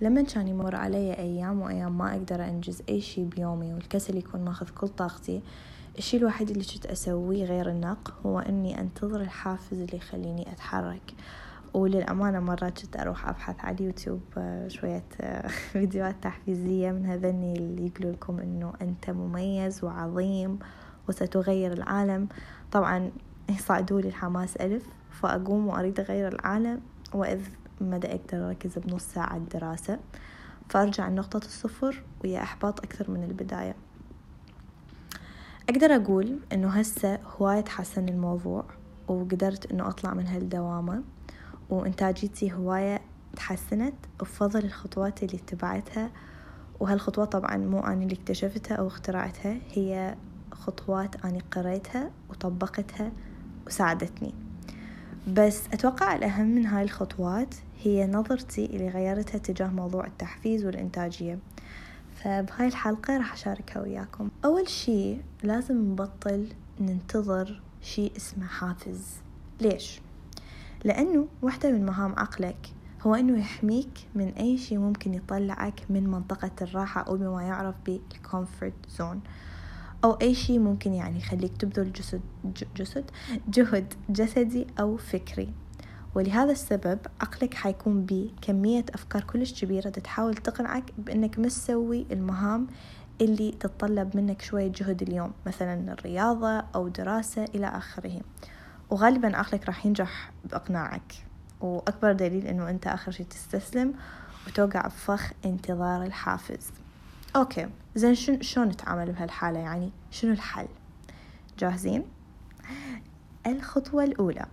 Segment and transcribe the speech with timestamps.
[0.00, 4.68] لما كان يمر علي أيام وأيام ما أقدر أنجز أي شي بيومي والكسل يكون ماخذ
[4.68, 5.42] كل طاقتي
[5.98, 11.14] الشي الوحيد اللي كنت أسويه غير النق هو أني أنتظر الحافز اللي يخليني أتحرك.
[11.74, 17.86] وللأمانة مرات كنت أروح أبحث على اليوتيوب آه، شوية آه، فيديوهات تحفيزية من هذني اللي
[17.86, 20.58] يقولوا لكم أنه أنت مميز وعظيم
[21.08, 22.28] وستغير العالم.
[22.72, 23.10] طبعا
[23.48, 26.80] يصعدوا لي الحماس ألف فأقوم وأريد أغير العالم
[27.14, 27.40] وإذ
[27.80, 29.98] مدى أقدر أركز بنص ساعة الدراسة.
[30.68, 33.74] فأرجع لنقطة الصفر ويا إحباط أكثر من البداية.
[35.68, 38.64] أقدر أقول إنه هسه هواية تحسن الموضوع
[39.08, 41.02] وقدرت إنه أطلع من هالدوامة.
[41.70, 43.00] وإنتاجيتي هواية
[43.36, 46.10] تحسنت بفضل الخطوات اللي اتبعتها.
[46.80, 50.16] وهالخطوات طبعا مو أنا اللي اكتشفتها أو اخترعتها هي
[50.52, 53.12] خطوات أنا قريتها وطبقتها
[53.66, 54.45] وساعدتني.
[55.26, 61.38] بس أتوقع الأهم من هاي الخطوات هي نظرتي اللي غيرتها تجاه موضوع التحفيز والإنتاجية.
[62.14, 64.28] فبهاي الحلقة راح أشاركها وياكم.
[64.44, 66.48] أول شي لازم نبطل
[66.80, 69.14] ننتظر شي اسمه حافز.
[69.60, 70.00] ليش؟
[70.84, 72.66] لأنه واحدة من مهام عقلك
[73.02, 78.06] هو أنه يحميك من أي شي ممكن يطلعك من منطقة الراحة أو بما يعرف بال
[78.06, 79.20] comfort zone
[80.06, 82.20] أو أي شي ممكن يعني يخليك تبذل جسد
[82.76, 83.10] جسد
[83.48, 85.52] جهد جسدي أو فكري.
[86.14, 92.66] ولهذا السبب عقلك حيكون بكمية أفكار كلش كبيرة تحاول تقنعك بأنك مش تسوي المهام
[93.20, 98.20] اللي تتطلب منك شوية جهد اليوم مثلا الرياضة أو دراسة إلى آخره.
[98.90, 101.14] وغالبا عقلك راح ينجح بإقناعك.
[101.60, 103.94] وأكبر دليل أنه أنت آخر شي تستسلم
[104.46, 106.70] وتوقع بفخ انتظار الحافز.
[107.36, 107.68] أوكي.
[107.94, 110.68] زين شن شلون نتعامل بهالحالة؟ يعني شنو الحل؟
[111.58, 112.04] جاهزين؟
[113.46, 114.46] الخطوة الأولى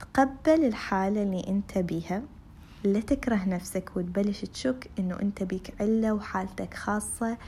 [0.00, 2.22] تقبل الحالة اللي أنت بيها
[2.84, 7.38] لا تكره نفسك وتبلش تشك إنه أنت بيك علة وحالتك خاصة.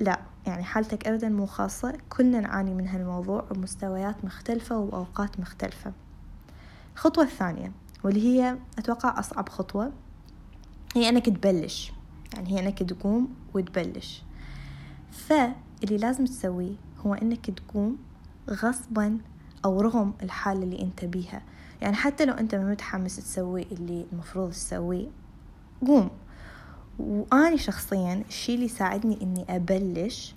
[0.00, 1.98] لا يعني حالتك أبدا مو خاصة.
[2.08, 5.92] كلنا نعاني من هالموضوع بمستويات مختلفة وأوقات مختلفة.
[6.94, 7.72] الخطوة الثانية
[8.04, 9.92] واللي هي أتوقع أصعب خطوة
[10.96, 11.92] هي أنك تبلش.
[12.34, 14.22] يعني هي أنك تقوم وتبلش.
[15.10, 17.96] فاللي لازم تسويه هو أنك تقوم
[18.50, 19.18] غصبا
[19.64, 21.42] أو رغم الحالة اللي أنت بيها.
[21.82, 25.06] يعني حتى لو ما متحمس تسوي اللي المفروض تسويه
[25.86, 26.10] قوم.
[26.98, 30.34] وأنا شخصيا الشي اللي ساعدني إني أبلش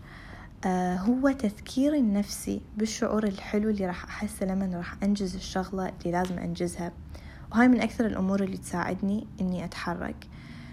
[0.66, 6.38] آه هو تذكيري النفسي بالشعور الحلو اللي راح أحسه لما راح أنجز الشغلة اللي لازم
[6.40, 6.92] أنجزها.
[7.52, 10.28] وهاي من أكثر الأمور اللي تساعدني إني أتحرك.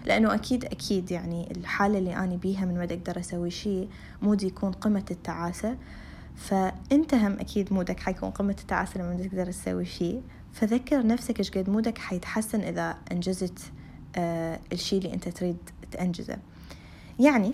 [0.05, 3.87] لأنه أكيد أكيد يعني الحالة اللي أنا بيها من مدى أقدر أسوي شي
[4.21, 5.77] مودي يكون قمة التعاسة.
[6.35, 10.21] فأنت هم أكيد مودك حيكون قمة التعاسة لما تقدر تسوي شي.
[10.53, 13.59] فذكر نفسك إيش قد مودك حيتحسن إذا أنجزت
[14.15, 15.57] آه الشي اللي أنت تريد
[15.91, 16.37] تأنجزه.
[17.19, 17.53] يعني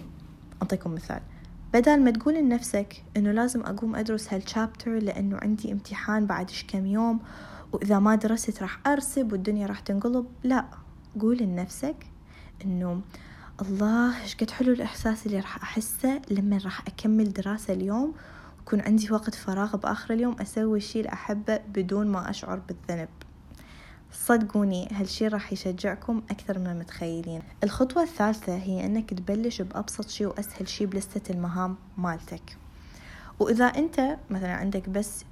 [0.61, 1.21] أعطيكم مثال.
[1.73, 7.19] بدل ما تقول لنفسك إنه لازم أقوم أدرس هالشابتر لأنه عندي امتحان بعد كم يوم
[7.71, 10.65] وإذا ما درست راح أرسب والدنيا راح تنقلب لا.
[11.19, 11.95] قول لنفسك
[12.65, 13.01] إنه
[13.61, 18.13] الله إيش قد حلو الإحساس اللي راح أحسه لما راح أكمل دراسة اليوم
[18.59, 23.09] يكون عندي وقت فراغ بآخر اليوم أسوي الشي اللي أحبه بدون ما أشعر بالذنب.
[24.11, 30.67] صدقوني هالشي راح يشجعكم أكثر من المتخيلين الخطوة الثالثة هي أنك تبلش بأبسط شي وأسهل
[30.67, 32.57] شي بلستة المهام مالتك.
[33.39, 35.25] وإذا أنت مثلا عندك بس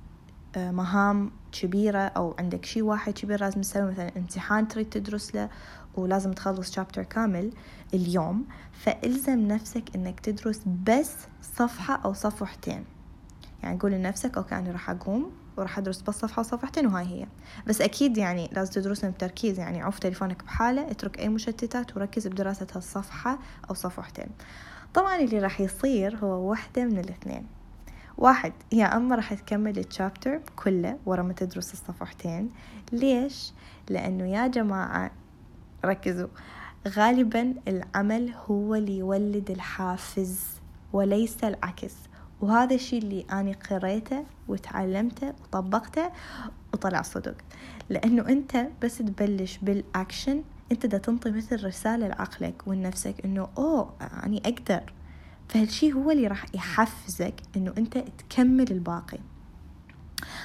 [0.58, 5.50] مهام كبيرة أو عندك شي واحد كبير لازم تسوي مثلا امتحان تريد تدرس له
[5.96, 7.52] ولازم تخلص chapter كامل
[7.94, 12.86] اليوم فإلزم نفسك إنك تدرس بس صفحة أو صفحتين.
[13.64, 17.28] يعني قول لنفسك okay أنا راح أقوم وراح أدرس بس صفحة وصفحتين وهاي هي.
[17.68, 22.68] بس أكيد يعني لازم تدرسهم بتركيز يعني عوف تليفونك بحالة اترك أي مشتتات وركز بدراسة
[22.76, 23.40] هالصفحة
[23.70, 24.28] أو صفحتين.
[24.94, 27.55] طبعا اللي راح يصير هو واحدة من الاثنين.
[28.18, 32.50] واحد يا أما راح تكمل الشابتر كله ورا ما تدرس الصفحتين.
[32.92, 33.54] ليش؟
[33.90, 35.12] لأنه يا جماعة
[35.86, 36.28] ركزوا.
[36.88, 40.42] غالبا العمل هو اللي يولد الحافز
[40.94, 41.96] وليس العكس.
[42.42, 46.12] وهذا الشيء اللي أنا قريته وتعلمته وطبقته
[46.74, 47.36] وطلع صدق.
[47.90, 53.94] لأنه أنت بس تبلش بالأكشن أنت دا تنطي مثل رسالة لعقلك ولنفسك أنه أوه
[54.26, 54.94] أني أقدر.
[55.50, 59.20] فهالشي هو اللي راح يحفزك أنه أنت تكمل الباقي.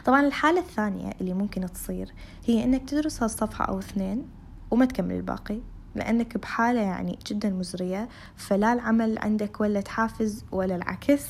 [0.04, 2.12] طبعا الحالة الثانية اللي ممكن تصير
[2.46, 4.28] هي أنك تدرس هالصفحة أو اثنين
[4.70, 5.60] وما تكمل الباقي
[5.94, 11.26] لأنك بحالة يعني جدا مزرية فلا العمل عندك ولا تحافز ولا العكس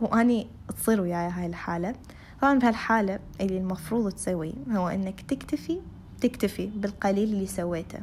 [0.00, 0.46] وأني
[0.76, 1.94] تصير وياي هاي الحالة.
[2.42, 5.80] طبعا بهالحالة اللي المفروض تسويه هو أنك تكتفي
[6.20, 7.98] تكتفي بالقليل اللي سويته.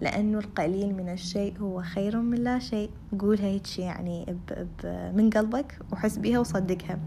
[0.00, 2.90] لأنه القليل من الشيء هو خير من لا شيء.
[3.18, 4.52] قولها هيك يعني ب
[4.82, 4.86] ب
[5.16, 6.98] من قلبك وحس بيها وصدقها.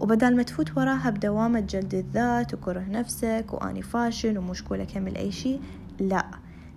[0.00, 5.60] وبدال ما تفوت وراها بدوامة جلد الذات وكره نفسك وأني فاشل ومشكولة أكمل أي شيء
[6.00, 6.26] لا.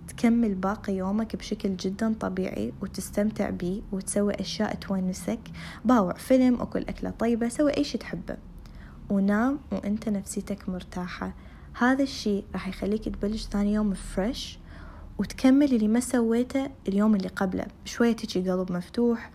[0.08, 5.40] تكمل باقي يومك بشكل جدا طبيعي وتستمتع بيه وتسوي أشياء تونسك.
[5.84, 8.36] باوع فيلم أكل أكلة طيبة سوي أي شيء تحبه.
[9.10, 11.34] ونام وأنت نفسيتك مرتاحة.
[11.78, 14.58] هذا الشيء راح يخليك تبلش ثاني يوم فريش
[15.20, 17.66] وتكمل اللي ما سويته اليوم اللي قبله.
[17.84, 19.30] بشوية تجي قلب مفتوح.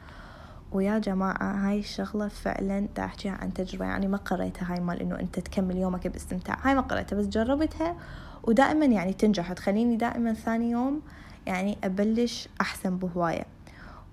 [0.71, 3.85] ويا جماعة هاي الشغلة فعلا دا أحكيها عن تجربة.
[3.85, 6.57] يعني ما قريتها هاي مال إنه أنت تكمل يومك باستمتاع.
[6.63, 7.95] هاي ما قريتها بس جربتها.
[8.43, 9.53] ودائما يعني تنجح.
[9.53, 11.01] تخليني دائما ثاني يوم
[11.45, 13.45] يعني أبلش أحسن بهواية.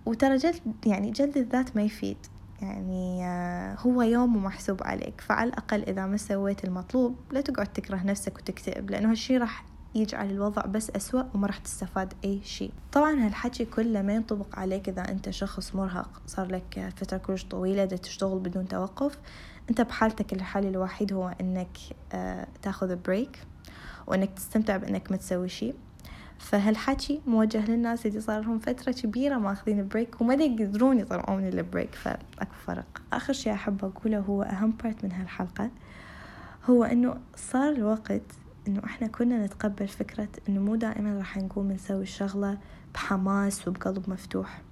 [0.06, 2.16] وترى جلد يعني جلد الذات ما يفيد.
[2.62, 5.20] يعني آه، هو يوم ومحسوب عليك.
[5.20, 10.30] فعلى الأقل إذا ما سويت المطلوب لا تقعد تكره نفسك وتكتئب لأنه هالشي راح يجعل
[10.30, 12.72] الوضع بس أسوأ وما راح تستفاد أي شيء.
[12.92, 16.22] طبعا هالحكي كله ما ينطبق عليك إذا أنت شخص مرهق.
[16.26, 19.18] صار لك فترة كلش طويلة دا تشتغل بدون توقف.
[19.70, 21.78] أنت بحالتك الحل الوحيد هو أنك
[22.12, 23.38] آه، تاخذ break
[24.06, 25.74] وأنك تستمتع بأنك ما تسوي شيء.
[26.38, 31.94] فهالحكي موجه للناس اللي صار لهم فترة كبيرة ماخذين break وما يقدرون يطلعون ال break
[31.94, 33.02] فأكو فرق.
[33.12, 35.70] آخر شي أحب أقوله هو أهم part من هالحلقة
[36.70, 38.22] هو إنه صار الوقت
[38.68, 42.58] إنه إحنا كنا نتقبل فكرة إنه مو دائما راح نقوم نسوي الشغلة
[42.94, 44.62] بحماس وبقلب مفتوح.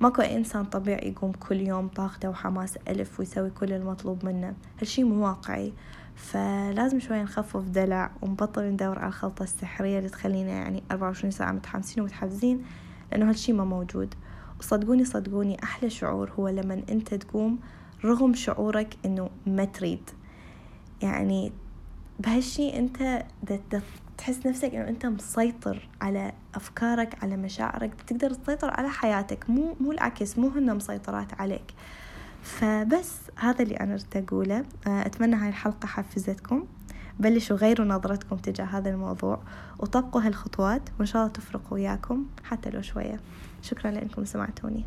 [0.00, 4.54] ماكو أي إنسان طبيعي يقوم كل يوم طاقته وحماس ألف ويسوي كل المطلوب منه.
[4.80, 5.72] هالشي مو واقعي.
[6.14, 11.52] فلازم شوي نخفف دلع ونبطل ندور على الخلطة السحرية اللي تخلينا يعني أربعة وعشرين ساعة
[11.52, 12.64] متحمسين ومتحفزين
[13.12, 14.14] لأنه هالشي ما موجود.
[14.60, 17.58] وصدقوني صدقوني أحلى شعور هو لما أنت تقوم
[18.04, 20.10] رغم شعورك أنه ما تريد.
[21.02, 21.52] يعني
[22.18, 23.24] بهالشي أنت
[24.18, 29.50] تحس نفسك إنه أنت مسيطر على أفكارك على مشاعرك تقدر تسيطر على حياتك.
[29.50, 31.74] مو مو العكس مو هن مسيطرات عليك.
[32.42, 34.64] فبس هذا اللي أنا أردت أقوله.
[34.86, 36.66] آه، أتمنى هاي الحلقة حفزتكم.
[37.18, 39.40] بلشوا غيروا نظرتكم تجاه هذا الموضوع
[39.78, 43.20] وطبقوا هالخطوات وإن شاء الله تفرق وياكم حتى لو شوية.
[43.62, 44.84] شكرا لأنكم سمعتوني.